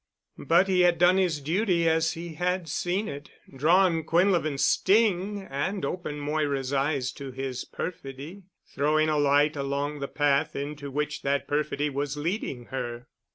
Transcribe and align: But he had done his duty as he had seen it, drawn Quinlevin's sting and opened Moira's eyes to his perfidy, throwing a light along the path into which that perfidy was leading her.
But 0.45 0.67
he 0.67 0.79
had 0.81 0.97
done 0.97 1.17
his 1.17 1.39
duty 1.39 1.87
as 1.87 2.13
he 2.13 2.33
had 2.33 2.67
seen 2.67 3.07
it, 3.07 3.29
drawn 3.55 4.03
Quinlevin's 4.03 4.65
sting 4.65 5.43
and 5.47 5.85
opened 5.85 6.23
Moira's 6.23 6.73
eyes 6.73 7.11
to 7.11 7.29
his 7.29 7.65
perfidy, 7.65 8.41
throwing 8.65 9.09
a 9.09 9.19
light 9.19 9.55
along 9.55 9.99
the 9.99 10.07
path 10.07 10.55
into 10.55 10.89
which 10.89 11.21
that 11.21 11.47
perfidy 11.47 11.91
was 11.91 12.17
leading 12.17 12.65
her. 12.73 13.05